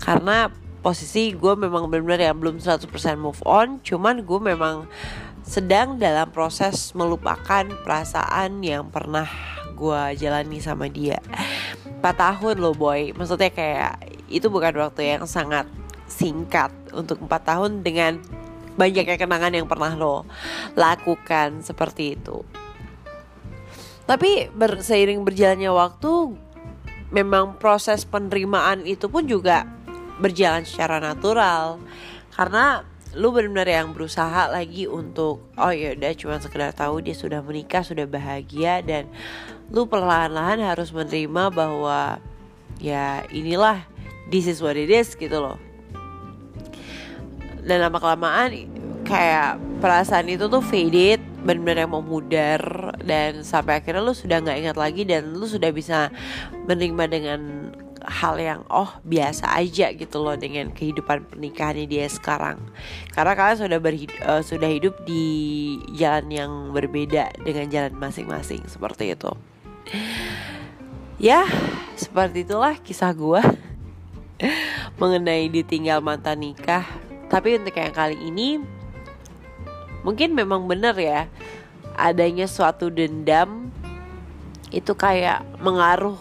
Karena 0.00 0.48
posisi 0.80 1.36
gue 1.36 1.54
memang 1.54 1.86
benar-benar 1.92 2.32
yang 2.32 2.36
belum 2.40 2.56
100% 2.58 2.88
move 3.20 3.40
on 3.44 3.80
cuman 3.84 4.24
gue 4.24 4.40
memang 4.40 4.84
sedang 5.44 6.00
dalam 6.00 6.32
proses 6.32 6.92
melupakan 6.96 7.68
perasaan 7.84 8.64
yang 8.64 8.88
pernah 8.88 9.28
gue 9.76 10.00
jalani 10.16 10.58
sama 10.64 10.88
dia. 10.88 11.20
4 12.00 12.00
tahun 12.00 12.56
loh 12.64 12.72
boy. 12.72 13.12
Maksudnya 13.12 13.52
kayak 13.52 14.00
itu 14.32 14.48
bukan 14.48 14.72
waktu 14.80 15.16
yang 15.16 15.28
sangat 15.28 15.68
singkat 16.08 16.72
untuk 16.96 17.20
4 17.20 17.28
tahun 17.44 17.70
dengan 17.84 18.20
banyaknya 18.74 19.20
kenangan 19.20 19.52
yang 19.54 19.68
pernah 19.70 19.94
lo 19.94 20.26
lakukan 20.74 21.62
seperti 21.62 22.18
itu 22.18 22.42
tapi 24.04 24.52
ber, 24.52 24.84
seiring 24.84 25.24
berjalannya 25.24 25.72
waktu 25.72 26.36
memang 27.08 27.56
proses 27.56 28.04
penerimaan 28.04 28.84
itu 28.84 29.08
pun 29.08 29.24
juga 29.24 29.64
berjalan 30.20 30.66
secara 30.68 31.00
natural. 31.00 31.80
Karena 32.34 32.82
lu 33.14 33.30
benar-benar 33.30 33.70
yang 33.70 33.94
berusaha 33.94 34.50
lagi 34.50 34.90
untuk 34.90 35.46
oh 35.54 35.70
ya 35.70 35.94
udah 35.94 36.12
cuma 36.18 36.36
sekedar 36.42 36.74
tahu 36.74 36.98
dia 36.98 37.14
sudah 37.14 37.38
menikah 37.46 37.86
sudah 37.86 38.10
bahagia 38.10 38.82
dan 38.82 39.06
lu 39.70 39.86
perlahan-lahan 39.86 40.58
harus 40.58 40.90
menerima 40.90 41.54
bahwa 41.54 42.18
ya 42.82 43.22
inilah 43.30 43.86
this 44.34 44.50
is 44.50 44.58
what 44.58 44.74
it 44.74 44.90
is 44.90 45.14
gitu 45.14 45.38
loh. 45.38 45.56
Dan 47.64 47.80
lama 47.80 47.96
kelamaan 47.96 48.50
kayak 49.06 49.56
perasaan 49.78 50.28
itu 50.28 50.50
tuh 50.50 50.60
faded 50.60 51.33
benar-benar 51.44 51.84
yang 51.84 51.92
memudar 51.92 52.62
dan 53.04 53.44
sampai 53.44 53.84
akhirnya 53.84 54.00
lu 54.00 54.16
sudah 54.16 54.40
nggak 54.40 54.58
ingat 54.64 54.76
lagi 54.80 55.04
dan 55.04 55.36
lu 55.36 55.44
sudah 55.44 55.70
bisa 55.70 56.08
menerima 56.64 57.04
dengan 57.06 57.40
hal 58.04 58.36
yang 58.36 58.60
oh 58.68 59.00
biasa 59.00 59.48
aja 59.56 59.88
gitu 59.96 60.20
loh 60.20 60.36
dengan 60.36 60.72
kehidupan 60.72 61.24
pernikahannya 61.28 61.88
dia 61.88 62.08
sekarang. 62.08 62.60
Karena 63.12 63.32
kalian 63.32 63.58
sudah 63.64 63.78
berhidup, 63.80 64.16
uh, 64.24 64.42
sudah 64.44 64.68
hidup 64.68 64.94
di 65.08 65.24
jalan 65.96 66.28
yang 66.28 66.52
berbeda 66.72 67.32
dengan 67.40 67.68
jalan 67.72 67.96
masing-masing 67.96 68.64
seperti 68.68 69.16
itu. 69.16 69.32
Ya 71.16 71.48
seperti 71.96 72.44
itulah 72.44 72.76
kisah 72.80 73.14
gue 73.16 73.40
mengenai 75.00 75.48
ditinggal 75.48 76.04
mantan 76.04 76.44
nikah. 76.44 76.84
Tapi 77.32 77.56
untuk 77.56 77.74
yang 77.74 77.94
kali 77.96 78.20
ini 78.20 78.60
mungkin 80.04 80.36
memang 80.36 80.68
benar 80.68 80.94
ya 81.00 81.26
adanya 81.96 82.44
suatu 82.46 82.92
dendam 82.92 83.72
itu 84.70 84.92
kayak 84.94 85.42
mengaruh 85.62 86.18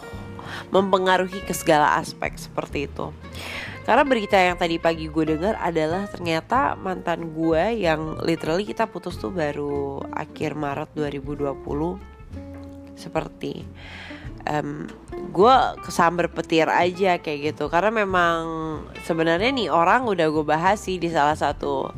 mempengaruhi 0.70 1.42
ke 1.42 1.54
segala 1.54 1.98
aspek 1.98 2.34
seperti 2.38 2.86
itu. 2.86 3.10
Karena 3.84 4.00
berita 4.00 4.40
yang 4.40 4.56
tadi 4.56 4.80
pagi 4.80 5.12
gue 5.12 5.36
dengar 5.36 5.60
adalah 5.60 6.08
ternyata 6.08 6.72
mantan 6.72 7.36
gue 7.36 7.84
yang 7.84 8.16
literally 8.24 8.64
kita 8.64 8.88
putus 8.88 9.20
tuh 9.20 9.28
baru 9.28 10.00
akhir 10.08 10.56
Maret 10.56 10.96
2020 10.96 11.52
seperti 12.96 13.60
um, 14.48 14.88
gue 15.34 15.56
kesambar 15.82 16.30
petir 16.30 16.68
aja 16.70 17.18
kayak 17.18 17.54
gitu. 17.54 17.66
Karena 17.72 17.90
memang 17.90 18.40
sebenarnya 19.04 19.50
nih 19.50 19.68
orang 19.72 20.06
udah 20.06 20.26
gue 20.30 20.44
bahas 20.46 20.80
sih 20.80 21.00
di 21.00 21.10
salah 21.10 21.36
satu 21.36 21.90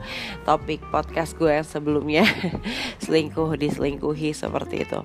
topik 0.47 0.83
podcast 0.89 1.37
gue 1.37 1.51
yang 1.51 1.67
sebelumnya. 1.67 2.25
Selingkuh 3.05 3.59
diselingkuhi 3.59 4.33
seperti 4.33 4.87
itu. 4.87 5.01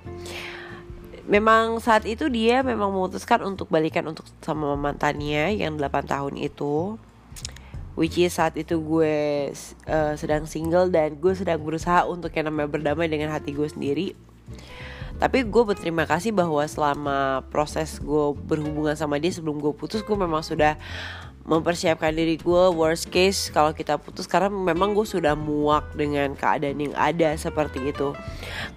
Memang 1.30 1.80
saat 1.80 2.04
itu 2.10 2.28
dia 2.28 2.66
memang 2.66 2.92
memutuskan 2.92 3.46
untuk 3.46 3.72
balikan 3.72 4.04
untuk 4.10 4.28
sama 4.44 4.74
mantannya 4.76 5.56
yang 5.56 5.78
8 5.78 6.10
tahun 6.10 6.36
itu. 6.40 6.98
Which 7.92 8.16
is 8.16 8.40
saat 8.40 8.56
itu 8.56 8.80
gue 8.80 9.52
uh, 9.86 10.14
sedang 10.16 10.48
single 10.48 10.88
dan 10.88 11.20
gue 11.20 11.36
sedang 11.36 11.60
berusaha 11.60 12.08
untuk 12.08 12.32
yang 12.32 12.48
namanya 12.48 12.72
berdamai 12.72 13.12
dengan 13.12 13.36
hati 13.36 13.52
gue 13.52 13.68
sendiri 13.68 14.16
tapi 15.22 15.46
gue 15.46 15.64
berterima 15.64 16.10
kasih 16.10 16.34
bahwa 16.34 16.66
selama 16.66 17.46
proses 17.54 18.02
gue 18.02 18.34
berhubungan 18.34 18.98
sama 18.98 19.22
dia 19.22 19.30
sebelum 19.30 19.62
gue 19.62 19.70
putus 19.70 20.02
gue 20.02 20.18
memang 20.18 20.42
sudah 20.42 20.82
mempersiapkan 21.46 22.14
diri 22.14 22.38
gue 22.38 22.64
worst 22.74 23.10
case 23.10 23.50
kalau 23.50 23.74
kita 23.74 23.98
putus. 23.98 24.30
Karena 24.30 24.50
memang 24.50 24.94
gue 24.94 25.06
sudah 25.06 25.34
muak 25.34 25.94
dengan 25.98 26.34
keadaan 26.38 26.78
yang 26.78 26.96
ada 26.98 27.34
seperti 27.38 27.94
itu. 27.94 28.14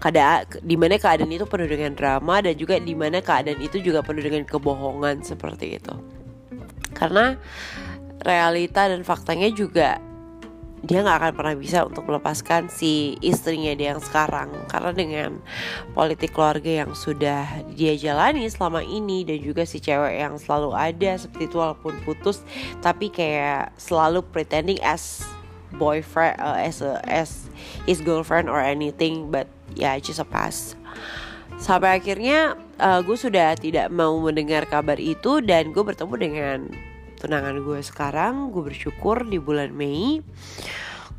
Keadaan 0.00 0.48
di 0.64 0.76
mana 0.76 0.96
keadaan 0.96 1.32
itu 1.32 1.44
penuh 1.44 1.68
dengan 1.68 1.92
drama 1.96 2.40
dan 2.40 2.56
juga 2.56 2.80
di 2.80 2.96
mana 2.96 3.20
keadaan 3.20 3.60
itu 3.60 3.80
juga 3.80 4.00
penuh 4.00 4.24
dengan 4.24 4.44
kebohongan 4.48 5.24
seperti 5.24 5.80
itu. 5.80 5.94
Karena 6.96 7.36
realita 8.24 8.88
dan 8.88 9.04
faktanya 9.04 9.52
juga 9.52 10.00
dia 10.84 11.00
nggak 11.00 11.16
akan 11.16 11.32
pernah 11.32 11.54
bisa 11.56 11.88
untuk 11.88 12.04
melepaskan 12.04 12.68
si 12.68 13.16
istrinya 13.24 13.72
dia 13.72 13.96
yang 13.96 14.04
sekarang. 14.04 14.52
Karena 14.68 14.92
dengan 14.92 15.30
politik 15.96 16.36
keluarga 16.36 16.84
yang 16.84 16.92
sudah 16.92 17.64
dia 17.72 17.96
jalani 17.96 18.44
selama 18.52 18.84
ini 18.84 19.24
dan 19.24 19.40
juga 19.40 19.64
si 19.64 19.80
cewek 19.80 20.20
yang 20.20 20.36
selalu 20.36 20.76
ada 20.76 21.16
seperti 21.16 21.48
itu 21.48 21.56
walaupun 21.56 21.96
putus 22.04 22.44
tapi 22.84 23.08
kayak 23.08 23.72
selalu 23.80 24.20
pretending 24.28 24.76
as 24.84 25.24
boyfriend 25.80 26.36
uh, 26.38 26.54
as 26.60 26.84
a, 26.84 27.00
as 27.08 27.48
his 27.88 27.98
girlfriend 28.04 28.46
or 28.46 28.60
anything 28.62 29.32
but 29.32 29.48
ya 29.74 29.94
yeah, 29.94 29.94
just 29.98 30.22
a 30.22 30.26
pass 30.26 30.78
sampai 31.58 31.98
akhirnya 31.98 32.54
uh, 32.78 33.00
gue 33.02 33.16
sudah 33.18 33.54
tidak 33.58 33.90
mau 33.90 34.14
mendengar 34.18 34.66
kabar 34.66 34.98
itu 34.98 35.42
dan 35.42 35.70
gue 35.70 35.82
bertemu 35.82 36.14
dengan 36.18 36.58
tunangan 37.24 37.56
gue 37.64 37.80
sekarang. 37.80 38.52
Gue 38.52 38.68
bersyukur 38.68 39.24
di 39.24 39.40
bulan 39.40 39.72
Mei 39.72 40.20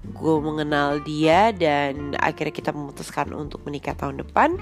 gue 0.05 0.35
mengenal 0.37 1.01
dia 1.01 1.49
dan 1.49 2.13
akhirnya 2.21 2.53
kita 2.53 2.69
memutuskan 2.69 3.33
untuk 3.33 3.65
menikah 3.65 3.97
tahun 3.97 4.21
depan. 4.21 4.53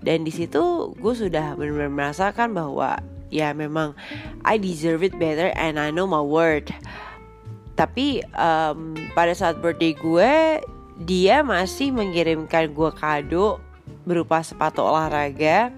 Dan 0.00 0.24
di 0.24 0.32
situ 0.32 0.96
gue 0.96 1.14
sudah 1.14 1.52
benar-benar 1.52 1.92
merasakan 1.92 2.56
bahwa 2.56 2.96
ya 3.28 3.52
memang 3.52 3.92
I 4.40 4.56
deserve 4.56 5.04
it 5.04 5.20
better 5.20 5.52
and 5.52 5.76
I 5.76 5.92
know 5.92 6.08
my 6.08 6.24
word 6.24 6.72
tapi 7.74 8.22
um, 8.38 8.94
pada 9.18 9.34
saat 9.34 9.58
birthday 9.58 9.98
gue 9.98 10.62
dia 11.02 11.42
masih 11.42 11.90
mengirimkan 11.90 12.70
gue 12.70 12.90
kado 12.94 13.58
berupa 14.04 14.40
sepatu 14.44 14.84
olahraga. 14.84 15.72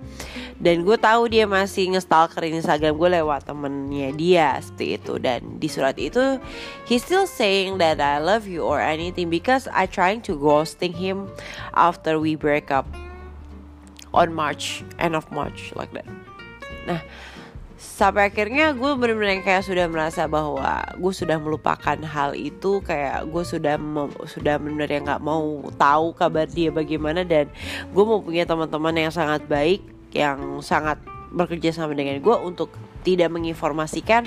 Dan 0.56 0.88
gue 0.88 0.96
tahu 0.96 1.28
dia 1.28 1.44
masih 1.44 1.92
ngestalkerin 1.92 2.56
Instagram 2.56 2.96
gue 2.96 3.10
lewat 3.20 3.44
temennya 3.44 4.10
dia 4.16 4.56
seperti 4.58 4.96
itu. 4.96 5.14
Dan 5.20 5.60
di 5.60 5.68
surat 5.68 5.96
itu 6.00 6.40
he 6.88 6.96
still 6.96 7.28
saying 7.28 7.76
that 7.76 8.00
I 8.00 8.18
love 8.18 8.48
you 8.48 8.64
or 8.64 8.80
anything 8.80 9.28
because 9.28 9.68
I 9.70 9.84
trying 9.84 10.24
to 10.26 10.34
ghosting 10.34 10.96
him 10.96 11.28
after 11.76 12.16
we 12.16 12.34
break 12.34 12.72
up 12.72 12.88
on 14.16 14.32
March 14.32 14.80
end 14.96 15.12
of 15.12 15.28
March 15.28 15.76
like 15.76 15.92
that. 15.92 16.08
Nah 16.88 17.04
sampai 17.76 18.32
akhirnya 18.32 18.72
gue 18.72 18.92
benar-benar 18.96 19.44
kayak 19.44 19.68
sudah 19.68 19.84
merasa 19.84 20.24
bahwa 20.24 20.80
gue 20.96 21.12
sudah 21.12 21.36
melupakan 21.36 21.96
hal 22.00 22.32
itu 22.32 22.80
kayak 22.80 23.28
gue 23.28 23.44
sudah 23.44 23.76
sudah 24.24 24.56
benar 24.56 24.88
yang 24.88 25.04
nggak 25.04 25.20
mau 25.20 25.60
tahu 25.76 26.16
kabar 26.16 26.48
dia 26.48 26.72
bagaimana 26.72 27.20
dan 27.20 27.52
gue 27.92 28.04
mau 28.04 28.24
punya 28.24 28.48
teman-teman 28.48 28.96
yang 28.96 29.12
sangat 29.12 29.44
baik 29.44 29.84
yang 30.16 30.64
sangat 30.64 30.96
bekerja 31.36 31.76
sama 31.76 31.92
dengan 31.92 32.16
gue 32.16 32.36
untuk 32.40 32.72
tidak 33.04 33.28
menginformasikan 33.28 34.24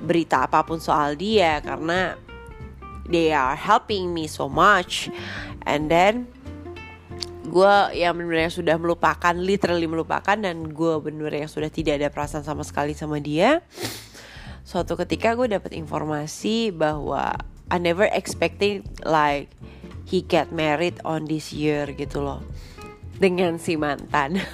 berita 0.00 0.48
apa 0.48 0.64
pun 0.64 0.80
soal 0.80 1.20
dia 1.20 1.60
karena 1.60 2.16
they 3.08 3.32
are 3.32 3.56
helping 3.56 4.12
me 4.12 4.28
so 4.28 4.46
much. 4.46 5.08
And 5.64 5.90
then 5.90 6.28
gue 7.48 7.74
yang 7.98 8.14
benar-benar 8.14 8.52
sudah 8.52 8.76
melupakan 8.76 9.34
literally 9.34 9.88
melupakan 9.88 10.36
dan 10.36 10.70
gue 10.70 10.94
benar-benar 11.00 11.44
yang 11.44 11.50
sudah 11.50 11.72
tidak 11.72 11.98
ada 11.98 12.08
perasaan 12.12 12.44
sama 12.44 12.62
sekali 12.62 12.94
sama 12.94 13.18
dia. 13.18 13.64
Suatu 14.68 15.00
ketika 15.00 15.32
gue 15.32 15.48
dapat 15.48 15.72
informasi 15.72 16.70
bahwa 16.70 17.32
I 17.72 17.80
never 17.80 18.04
expecting 18.08 18.84
like 19.04 19.48
he 20.04 20.24
get 20.24 20.52
married 20.52 21.00
on 21.04 21.24
this 21.24 21.52
year 21.52 21.88
gitu 21.96 22.20
loh. 22.20 22.44
Dengan 23.16 23.56
si 23.56 23.80
mantan. 23.80 24.40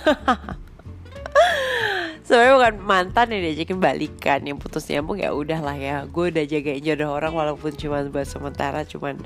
Sebenarnya 2.24 2.56
bukan 2.56 2.74
mantan 2.80 3.36
yang 3.36 3.42
diajakin 3.44 3.78
balikan 3.84 4.40
yang 4.48 4.56
putus 4.56 4.88
nyambung 4.88 5.20
ya 5.20 5.36
udah 5.36 5.60
lah 5.60 5.76
ya. 5.76 6.08
Gue 6.08 6.32
udah 6.32 6.48
jagain 6.48 6.80
jodoh 6.80 7.12
orang 7.12 7.36
walaupun 7.36 7.76
cuma 7.76 8.00
buat 8.08 8.24
sementara 8.24 8.88
cuman 8.88 9.20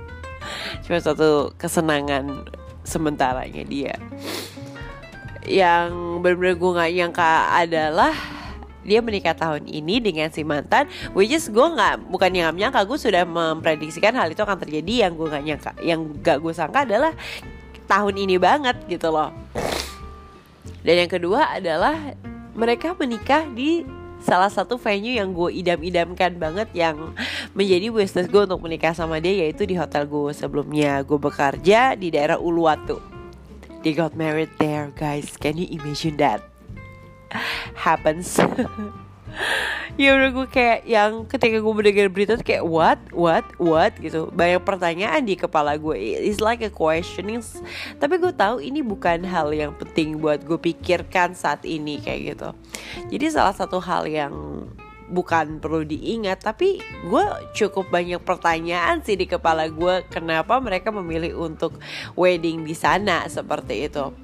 cuma 0.84 1.00
satu 1.00 1.56
kesenangan 1.56 2.44
sementaranya 2.90 3.62
dia. 3.62 3.94
Yang 5.46 5.94
benar-benar 6.26 6.54
gue 6.58 6.70
nggak 6.74 6.90
nyangka 6.98 7.30
adalah 7.54 8.14
dia 8.82 8.98
menikah 9.04 9.36
tahun 9.36 9.68
ini 9.70 10.02
dengan 10.02 10.32
si 10.32 10.42
mantan 10.42 10.88
which 11.14 11.30
is 11.30 11.46
gue 11.52 11.62
nggak 11.62 12.10
bukan 12.10 12.32
yang 12.32 12.50
nyangka 12.56 12.82
gue 12.82 12.98
sudah 12.98 13.22
memprediksikan 13.22 14.18
hal 14.18 14.34
itu 14.34 14.42
akan 14.42 14.58
terjadi. 14.58 15.06
Yang 15.06 15.12
gue 15.14 15.26
nggak 15.30 15.44
nyangka 15.46 15.70
yang 15.86 16.00
gak 16.18 16.38
gue 16.42 16.52
sangka 16.52 16.82
adalah 16.82 17.14
tahun 17.86 18.14
ini 18.18 18.36
banget 18.42 18.74
gitu 18.90 19.14
loh. 19.14 19.30
Dan 20.82 21.06
yang 21.06 21.10
kedua 21.12 21.60
adalah 21.60 21.94
mereka 22.56 22.96
menikah 22.98 23.46
di 23.46 23.99
salah 24.20 24.52
satu 24.52 24.76
venue 24.76 25.16
yang 25.16 25.32
gue 25.32 25.50
idam-idamkan 25.64 26.36
banget 26.36 26.68
yang 26.76 27.12
menjadi 27.56 27.88
wishlist 27.90 28.28
gue 28.28 28.42
untuk 28.44 28.60
menikah 28.60 28.92
sama 28.92 29.18
dia 29.18 29.46
yaitu 29.46 29.64
di 29.64 29.74
hotel 29.76 30.04
gue 30.06 30.32
sebelumnya. 30.32 31.02
Gue 31.04 31.16
bekerja 31.16 31.96
di 31.96 32.12
daerah 32.12 32.36
Uluwatu. 32.36 33.00
They 33.80 33.96
got 33.96 34.12
married 34.12 34.52
there 34.60 34.92
guys. 34.92 35.36
Can 35.40 35.56
you 35.56 35.66
imagine 35.72 36.20
that? 36.20 36.44
Happens 37.78 38.36
ya 39.96 40.14
udah 40.14 40.30
gue 40.30 40.46
kayak 40.50 40.80
yang 40.86 41.24
ketika 41.26 41.58
gue 41.58 41.74
mendengar 41.74 42.06
berita 42.12 42.32
tuh 42.38 42.46
kayak 42.46 42.64
what? 42.66 43.00
What? 43.10 43.46
What? 43.58 43.96
gitu. 43.98 44.30
Banyak 44.30 44.62
pertanyaan 44.62 45.22
di 45.24 45.34
kepala 45.34 45.74
gue 45.78 45.96
it's 45.96 46.38
like 46.38 46.62
a 46.62 46.70
questioning. 46.70 47.42
Tapi 47.98 48.14
gue 48.20 48.32
tahu 48.34 48.62
ini 48.62 48.84
bukan 48.84 49.26
hal 49.26 49.50
yang 49.50 49.74
penting 49.74 50.20
buat 50.20 50.44
gue 50.44 50.58
pikirkan 50.60 51.34
saat 51.34 51.64
ini 51.66 51.98
kayak 51.98 52.36
gitu. 52.36 52.48
Jadi 53.10 53.26
salah 53.32 53.54
satu 53.56 53.78
hal 53.82 54.06
yang 54.06 54.34
bukan 55.10 55.58
perlu 55.58 55.82
diingat 55.82 56.40
tapi 56.40 56.78
gue 56.80 57.24
cukup 57.58 57.90
banyak 57.90 58.22
pertanyaan 58.22 59.02
sih 59.02 59.18
di 59.18 59.26
kepala 59.26 59.66
gue 59.66 60.06
kenapa 60.06 60.62
mereka 60.62 60.94
memilih 60.94 61.34
untuk 61.50 61.76
wedding 62.14 62.62
di 62.62 62.78
sana 62.78 63.26
seperti 63.26 63.90
itu 63.90 64.14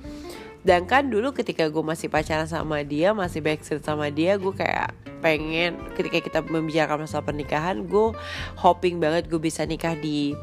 dan 0.66 0.82
kan 0.90 1.06
dulu 1.06 1.30
ketika 1.30 1.70
gue 1.70 1.80
masih 1.80 2.10
pacaran 2.10 2.50
sama 2.50 2.82
dia 2.82 3.14
masih 3.14 3.38
backstreet 3.38 3.86
sama 3.86 4.10
dia 4.10 4.34
gue 4.34 4.50
kayak 4.50 4.90
pengen 5.22 5.78
ketika 5.94 6.18
kita 6.18 6.38
membicarakan 6.42 7.06
masalah 7.06 7.22
pernikahan 7.22 7.86
gue 7.86 8.10
hoping 8.58 8.98
banget 8.98 9.30
gue 9.30 9.38
bisa 9.38 9.62
nikah 9.62 9.94
di 9.94 10.34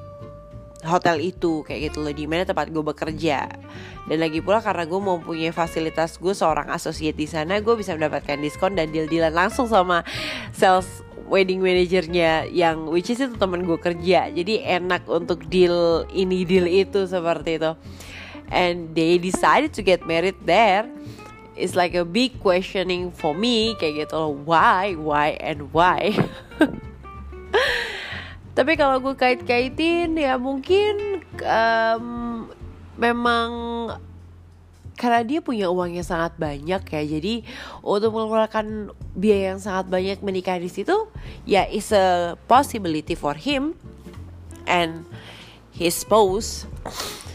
hotel 0.83 1.19
itu 1.23 1.63
kayak 1.63 1.91
gitu 1.91 2.03
loh. 2.03 2.11
Di 2.11 2.27
mana 2.27 2.43
tempat 2.43 2.67
gue 2.67 2.83
bekerja. 2.83 3.47
Dan 4.07 4.17
lagi 4.19 4.43
pula 4.43 4.59
karena 4.59 4.83
gue 4.83 4.99
mau 4.99 5.19
punya 5.19 5.55
fasilitas 5.55 6.19
gue 6.19 6.35
seorang 6.35 6.67
associate 6.75 7.15
di 7.15 7.27
sana 7.27 7.63
gue 7.63 7.75
bisa 7.79 7.95
mendapatkan 7.95 8.35
diskon 8.39 8.75
dan 8.75 8.91
deal 8.91 9.07
dealan 9.07 9.31
langsung 9.31 9.71
sama 9.71 10.03
sales 10.51 10.87
wedding 11.31 11.63
manajernya 11.63 12.51
yang 12.51 12.91
which 12.91 13.07
is 13.07 13.23
itu 13.23 13.35
teman 13.39 13.63
gue 13.63 13.79
kerja. 13.79 14.27
Jadi 14.27 14.59
enak 14.59 15.07
untuk 15.07 15.47
deal 15.47 16.03
ini 16.11 16.43
deal 16.43 16.67
itu 16.67 17.07
seperti 17.07 17.63
itu 17.63 17.71
and 18.53 18.93
they 18.93 19.17
decided 19.17 19.73
to 19.73 19.81
get 19.81 20.05
married 20.05 20.37
there 20.45 20.85
it's 21.55 21.75
like 21.75 21.93
a 21.93 22.05
big 22.05 22.37
questioning 22.41 23.09
for 23.09 23.33
me 23.33 23.73
kayak 23.77 24.05
gitu 24.05 24.15
loh 24.17 24.33
why 24.45 24.93
why 24.97 25.37
and 25.41 25.69
why? 25.73 26.13
Tapi 28.57 28.77
kalau 28.77 29.01
gue 29.01 29.17
kait-kaitin 29.17 30.13
ya 30.13 30.37
mungkin 30.37 31.25
um, 31.41 32.05
memang 33.01 33.49
karena 34.93 35.25
dia 35.25 35.41
punya 35.41 35.73
uang 35.73 35.97
yang 35.97 36.05
sangat 36.05 36.37
banyak 36.37 36.85
ya 36.85 37.01
jadi 37.01 37.41
untuk 37.81 38.13
mengeluarkan 38.13 38.93
biaya 39.17 39.57
yang 39.57 39.61
sangat 39.61 39.89
banyak 39.89 40.21
menikah 40.21 40.61
di 40.61 40.69
situ 40.69 41.09
ya 41.49 41.65
is 41.65 41.89
a 41.89 42.37
possibility 42.45 43.17
for 43.17 43.33
him 43.33 43.73
and 44.69 45.01
his 45.73 45.97
spouse 45.97 46.69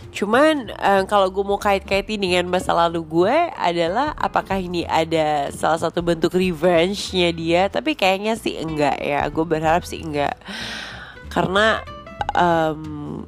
Cuman 0.09 0.73
um, 0.73 1.03
kalau 1.05 1.29
gue 1.29 1.44
mau 1.44 1.61
kait-kaitin 1.61 2.18
dengan 2.18 2.49
masa 2.49 2.73
lalu 2.73 3.05
gue 3.05 3.37
adalah 3.55 4.16
apakah 4.16 4.57
ini 4.57 4.88
ada 4.88 5.53
salah 5.53 5.79
satu 5.79 6.01
bentuk 6.01 6.33
revenge-nya 6.33 7.29
dia? 7.31 7.62
Tapi 7.68 7.92
kayaknya 7.92 8.35
sih 8.35 8.57
enggak 8.57 8.97
ya. 8.99 9.23
Gue 9.29 9.44
berharap 9.44 9.85
sih 9.85 10.01
enggak. 10.01 10.35
Karena 11.29 11.85
um, 12.33 13.23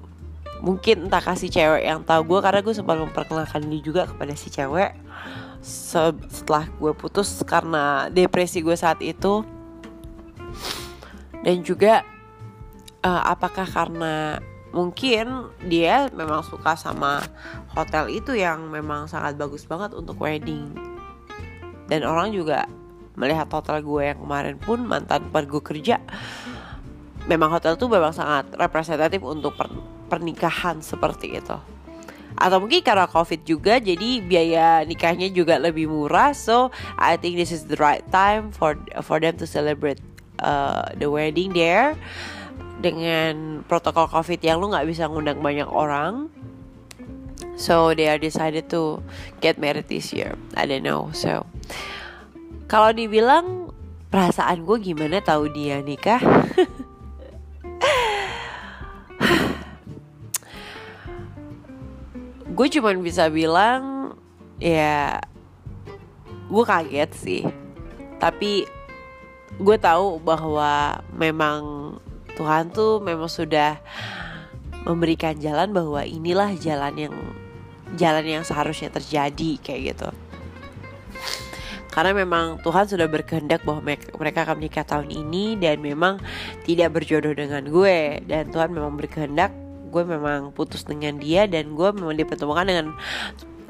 mungkin 0.61 1.09
entah 1.09 1.25
kasih 1.25 1.49
cewek 1.49 1.85
yang 1.89 2.05
tahu 2.05 2.37
gue 2.37 2.39
karena 2.45 2.61
gue 2.61 2.75
sempat 2.77 2.97
memperkenalkan 3.01 3.65
dia 3.65 3.81
juga 3.81 4.03
kepada 4.05 4.37
si 4.37 4.53
cewek 4.53 4.93
setelah 5.61 6.69
gue 6.81 6.93
putus 6.97 7.45
karena 7.45 8.09
depresi 8.09 8.65
gue 8.65 8.77
saat 8.77 9.01
itu 9.05 9.45
dan 11.41 11.57
juga 11.65 12.05
uh, 13.05 13.23
apakah 13.29 13.65
karena 13.69 14.41
mungkin 14.71 15.51
dia 15.67 16.07
memang 16.15 16.47
suka 16.47 16.79
sama 16.79 17.23
hotel 17.75 18.11
itu 18.11 18.35
yang 18.39 18.71
memang 18.71 19.11
sangat 19.11 19.35
bagus 19.35 19.67
banget 19.67 19.95
untuk 19.95 20.19
wedding. 20.23 20.75
Dan 21.91 22.07
orang 22.07 22.31
juga 22.31 22.71
melihat 23.19 23.51
hotel 23.51 23.83
gue 23.83 24.03
yang 24.15 24.19
kemarin 24.23 24.57
pun 24.63 24.87
mantan 24.87 25.27
gue 25.31 25.63
kerja 25.63 25.99
memang 27.29 27.53
hotel 27.53 27.77
itu 27.77 27.87
memang 27.91 28.15
sangat 28.15 28.49
representatif 28.57 29.21
untuk 29.21 29.55
per 29.59 29.69
pernikahan 30.09 30.83
seperti 30.83 31.39
itu. 31.39 31.59
Atau 32.35 32.59
mungkin 32.63 32.81
karena 32.81 33.05
covid 33.07 33.47
juga 33.47 33.77
jadi 33.79 34.23
biaya 34.25 34.83
nikahnya 34.83 35.29
juga 35.31 35.61
lebih 35.61 35.87
murah. 35.87 36.33
So 36.33 36.73
I 36.97 37.21
think 37.21 37.37
this 37.37 37.53
is 37.53 37.69
the 37.69 37.77
right 37.77 38.03
time 38.11 38.55
for 38.55 38.75
for 39.05 39.21
them 39.21 39.37
to 39.39 39.47
celebrate 39.47 40.01
uh, 40.41 40.91
the 40.97 41.07
wedding 41.07 41.53
there 41.53 41.95
dengan 42.81 43.61
protokol 43.69 44.09
covid 44.09 44.41
yang 44.41 44.57
lu 44.57 44.73
nggak 44.73 44.89
bisa 44.89 45.05
ngundang 45.07 45.45
banyak 45.45 45.69
orang. 45.69 46.33
So 47.61 47.93
they 47.93 48.09
are 48.09 48.17
decided 48.17 48.73
to 48.73 49.05
get 49.45 49.61
married 49.61 49.93
this 49.93 50.17
year. 50.17 50.41
I 50.57 50.65
don't 50.65 50.81
know 50.81 51.13
so. 51.13 51.45
Kalau 52.73 52.97
dibilang 52.97 53.69
perasaan 54.09 54.65
gue 54.65 54.81
gimana 54.81 55.21
tahu 55.21 55.53
dia 55.53 55.85
nikah? 55.85 56.25
Gue 62.51 62.69
cuman 62.69 63.01
bisa 63.01 63.33
bilang 63.33 64.13
ya 64.61 65.17
gue 66.53 66.65
kaget 66.67 67.11
sih. 67.17 67.41
Tapi 68.21 68.69
gue 69.57 69.77
tahu 69.81 70.21
bahwa 70.21 71.01
memang 71.17 71.97
Tuhan 72.41 72.73
tuh 72.73 73.05
memang 73.05 73.29
sudah 73.29 73.77
memberikan 74.89 75.37
jalan 75.37 75.77
bahwa 75.77 76.01
inilah 76.01 76.57
jalan 76.57 76.97
yang 76.97 77.15
jalan 78.01 78.25
yang 78.25 78.45
seharusnya 78.49 78.89
terjadi 78.89 79.61
kayak 79.61 79.93
gitu. 79.93 80.09
Karena 81.93 82.17
memang 82.17 82.65
Tuhan 82.65 82.89
sudah 82.89 83.05
berkehendak 83.13 83.61
bahwa 83.67 83.85
mereka 83.93 84.49
akan 84.49 84.57
menikah 84.57 84.89
tahun 84.89 85.13
ini 85.13 85.61
dan 85.61 85.85
memang 85.85 86.23
tidak 86.65 86.97
berjodoh 86.97 87.37
dengan 87.37 87.69
gue. 87.69 88.25
Dan 88.25 88.49
Tuhan 88.49 88.73
memang 88.73 88.97
berkehendak 88.97 89.53
gue 89.91 90.05
memang 90.07 90.55
putus 90.57 90.87
dengan 90.87 91.21
dia 91.21 91.45
dan 91.45 91.77
gue 91.77 91.89
memang 91.93 92.17
dipertemukan 92.17 92.65
dengan 92.65 92.87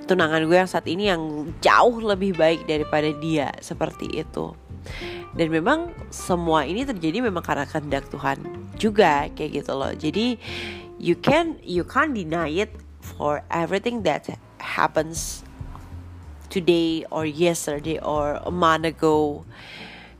tunangan 0.05 0.47
gue 0.47 0.57
yang 0.63 0.71
saat 0.71 0.87
ini 0.87 1.11
yang 1.11 1.49
jauh 1.59 1.99
lebih 1.99 2.39
baik 2.39 2.71
daripada 2.71 3.11
dia. 3.19 3.51
Seperti 3.59 4.21
itu 4.21 4.55
dan 5.35 5.47
memang 5.47 5.95
semua 6.11 6.67
ini 6.67 6.83
terjadi 6.83 7.23
memang 7.23 7.43
karena 7.45 7.63
kehendak 7.63 8.11
Tuhan 8.11 8.43
juga 8.75 9.31
kayak 9.31 9.63
gitu 9.63 9.73
loh. 9.79 9.93
Jadi 9.95 10.35
you 10.99 11.15
can 11.15 11.55
you 11.63 11.87
can't 11.87 12.13
deny 12.13 12.51
it 12.51 12.75
for 12.99 13.47
everything 13.49 14.03
that 14.03 14.27
happens 14.59 15.47
today 16.51 17.07
or 17.15 17.23
yesterday 17.23 18.03
or 18.03 18.43
a 18.43 18.53
month 18.53 18.91
ago. 18.91 19.47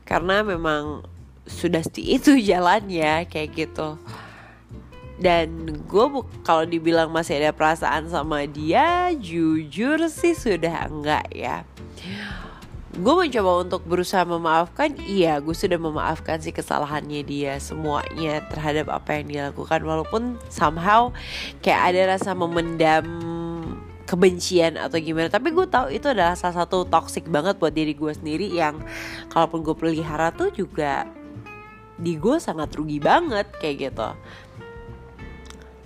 Karena 0.07 0.43
memang 0.43 1.03
sudah 1.43 1.83
itu 1.99 2.39
jalannya 2.39 3.27
kayak 3.27 3.51
gitu. 3.51 3.99
Dan 5.21 5.69
gue 5.85 6.05
kalau 6.41 6.65
dibilang 6.65 7.13
masih 7.13 7.37
ada 7.37 7.53
perasaan 7.53 8.09
sama 8.09 8.49
dia 8.49 9.13
jujur 9.13 10.01
sih 10.09 10.33
sudah 10.33 10.89
enggak 10.89 11.29
ya 11.29 11.61
gue 12.91 13.13
mencoba 13.15 13.63
untuk 13.63 13.81
berusaha 13.87 14.27
memaafkan. 14.27 14.99
Iya 14.99 15.39
gue 15.39 15.55
sudah 15.55 15.79
memaafkan 15.79 16.43
sih 16.43 16.51
kesalahannya 16.51 17.23
dia 17.23 17.55
semuanya 17.63 18.43
terhadap 18.51 18.91
apa 18.91 19.19
yang 19.19 19.25
dia 19.31 19.41
lakukan. 19.51 19.79
Walaupun 19.79 20.35
somehow 20.51 21.15
kayak 21.63 21.95
ada 21.95 22.01
rasa 22.17 22.35
memendam 22.35 23.07
kebencian 24.03 24.75
atau 24.75 24.99
gimana. 24.99 25.31
Tapi 25.31 25.55
gue 25.55 25.63
tahu 25.71 25.87
itu 25.95 26.11
adalah 26.11 26.35
salah 26.35 26.67
satu 26.67 26.83
toxic 26.83 27.23
banget 27.31 27.55
buat 27.55 27.71
diri 27.71 27.95
gue 27.95 28.11
sendiri 28.11 28.51
yang 28.51 28.83
kalaupun 29.31 29.63
gue 29.63 29.71
pelihara 29.71 30.35
tuh 30.35 30.51
juga 30.51 31.07
di 32.01 32.17
gue 32.17 32.41
sangat 32.41 32.73
rugi 32.73 32.97
banget 32.97 33.45
kayak 33.61 33.93
gitu 33.93 34.09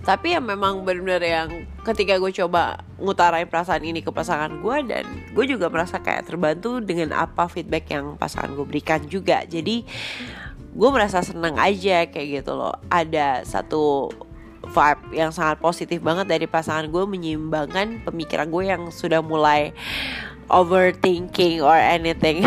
tapi 0.06 0.38
ya 0.38 0.40
memang 0.40 0.86
benar-benar 0.86 1.18
yang 1.18 1.48
ketika 1.82 2.14
gue 2.22 2.30
coba 2.30 2.78
ngutarain 3.02 3.50
perasaan 3.50 3.82
ini 3.82 4.06
ke 4.06 4.14
pasangan 4.14 4.54
gue 4.62 4.76
dan 4.86 5.02
gue 5.34 5.44
juga 5.50 5.66
merasa 5.66 5.98
kayak 5.98 6.30
terbantu 6.30 6.78
dengan 6.78 7.10
apa 7.10 7.50
feedback 7.50 7.90
yang 7.90 8.14
pasangan 8.14 8.54
gue 8.54 8.62
berikan 8.62 9.02
juga. 9.10 9.42
Jadi 9.42 9.82
gue 10.78 10.90
merasa 10.94 11.26
senang 11.26 11.58
aja 11.58 12.06
kayak 12.06 12.38
gitu 12.38 12.54
loh. 12.54 12.78
Ada 12.86 13.42
satu 13.42 14.14
vibe 14.62 15.10
yang 15.10 15.34
sangat 15.34 15.58
positif 15.58 15.98
banget 15.98 16.30
dari 16.30 16.46
pasangan 16.46 16.86
gue 16.86 17.02
menyeimbangkan 17.02 18.06
pemikiran 18.06 18.46
gue 18.46 18.62
yang 18.62 18.82
sudah 18.94 19.18
mulai 19.26 19.74
overthinking 20.46 21.66
or 21.66 21.74
anything. 21.74 22.46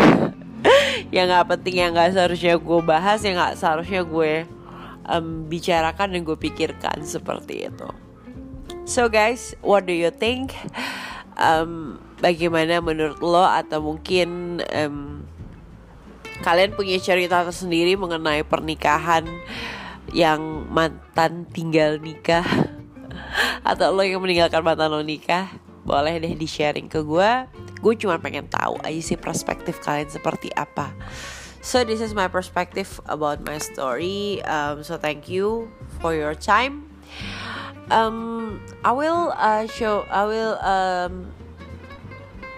Yang 1.10 1.26
nggak 1.26 1.48
penting 1.56 1.74
yang 1.80 1.90
nggak 1.90 2.14
seharusnya 2.14 2.54
gue 2.54 2.80
bahas 2.86 3.18
yang 3.26 3.34
nggak 3.34 3.58
seharusnya 3.58 4.06
gue 4.06 4.46
um, 5.10 5.50
bicarakan 5.50 6.14
dan 6.14 6.22
gue 6.22 6.38
pikirkan 6.38 7.02
seperti 7.02 7.66
itu. 7.66 7.90
So 8.86 9.10
guys, 9.10 9.58
what 9.60 9.84
do 9.84 9.94
you 9.94 10.14
think? 10.14 10.54
Um, 11.34 11.98
bagaimana 12.22 12.78
menurut 12.78 13.18
lo 13.18 13.42
atau 13.42 13.82
mungkin 13.82 14.60
um, 14.70 15.26
kalian 16.40 16.72
punya 16.74 16.96
cerita 17.02 17.42
tersendiri 17.44 17.96
mengenai 17.98 18.46
pernikahan 18.46 19.26
yang 20.10 20.66
mantan 20.68 21.46
tinggal 21.54 22.00
nikah 22.02 22.44
atau 23.70 23.94
lo 23.94 24.02
yang 24.02 24.22
meninggalkan 24.22 24.62
mantan 24.62 24.90
lo 24.90 25.02
nikah? 25.02 25.50
Boleh 25.80 26.20
deh 26.20 26.36
di 26.36 26.46
sharing 26.46 26.86
ke 26.86 27.02
gue. 27.02 27.30
Gue 27.80 27.94
cuma 27.96 28.20
pengen 28.20 28.46
tahu 28.46 28.76
aja 28.84 29.00
sih 29.00 29.16
perspektif 29.16 29.80
kalian 29.80 30.12
seperti 30.12 30.52
apa. 30.52 30.92
So 31.60 31.84
this 31.84 32.00
is 32.00 32.14
my 32.14 32.28
perspective 32.28 33.00
about 33.04 33.44
my 33.44 33.58
story. 33.58 34.42
Um, 34.44 34.82
so 34.82 34.96
thank 34.96 35.28
you 35.28 35.70
for 36.00 36.14
your 36.14 36.34
time. 36.34 36.88
Um, 37.90 38.60
I 38.84 38.92
will 38.92 39.34
uh, 39.36 39.66
show. 39.66 40.06
I 40.08 40.24
will 40.24 40.56
um, 40.64 41.32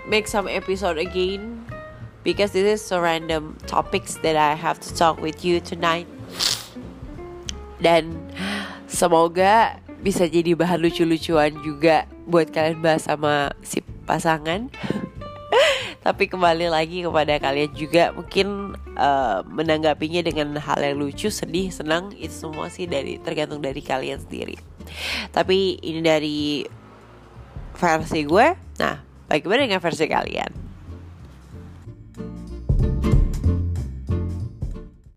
make 0.07 0.29
some 0.29 0.47
episode 0.47 0.99
again 0.99 1.67
because 2.23 2.53
this 2.53 2.63
is 2.63 2.81
so 2.85 3.01
random 3.01 3.59
topics 3.67 4.23
that 4.23 4.37
I 4.37 4.55
have 4.55 4.79
to 4.81 4.95
talk 4.95 5.19
with 5.21 5.45
you 5.45 5.59
tonight. 5.59 6.07
Dan 7.83 8.31
semoga 8.87 9.83
bisa 10.03 10.31
jadi 10.31 10.55
bahan 10.55 10.79
lucu-lucuan 10.79 11.59
juga 11.67 12.07
buat 12.31 12.55
kalian 12.55 12.79
bahas 12.79 13.11
sama 13.11 13.51
si 13.67 13.83
pasangan. 14.07 14.71
Tapi 16.03 16.27
kembali 16.27 16.67
lagi 16.67 17.07
kepada 17.07 17.39
kalian 17.39 17.71
juga 17.79 18.11
mungkin 18.11 18.75
uh, 18.99 19.47
menanggapinya 19.47 20.23
dengan 20.27 20.59
hal 20.59 20.83
yang 20.83 20.99
lucu 20.99 21.31
sedih 21.31 21.71
senang 21.71 22.11
itu 22.19 22.35
semua 22.35 22.67
sih 22.71 22.91
dari 22.91 23.23
tergantung 23.23 23.63
dari 23.63 23.79
kalian 23.79 24.19
sendiri. 24.19 24.59
Tapi 25.31 25.79
ini 25.79 26.01
dari 26.03 26.67
versi 27.79 28.21
gue. 28.27 28.47
Nah 28.83 28.99
bagaimana 29.31 29.65
dengan 29.65 29.81
versi 29.81 30.07
kalian 30.11 30.62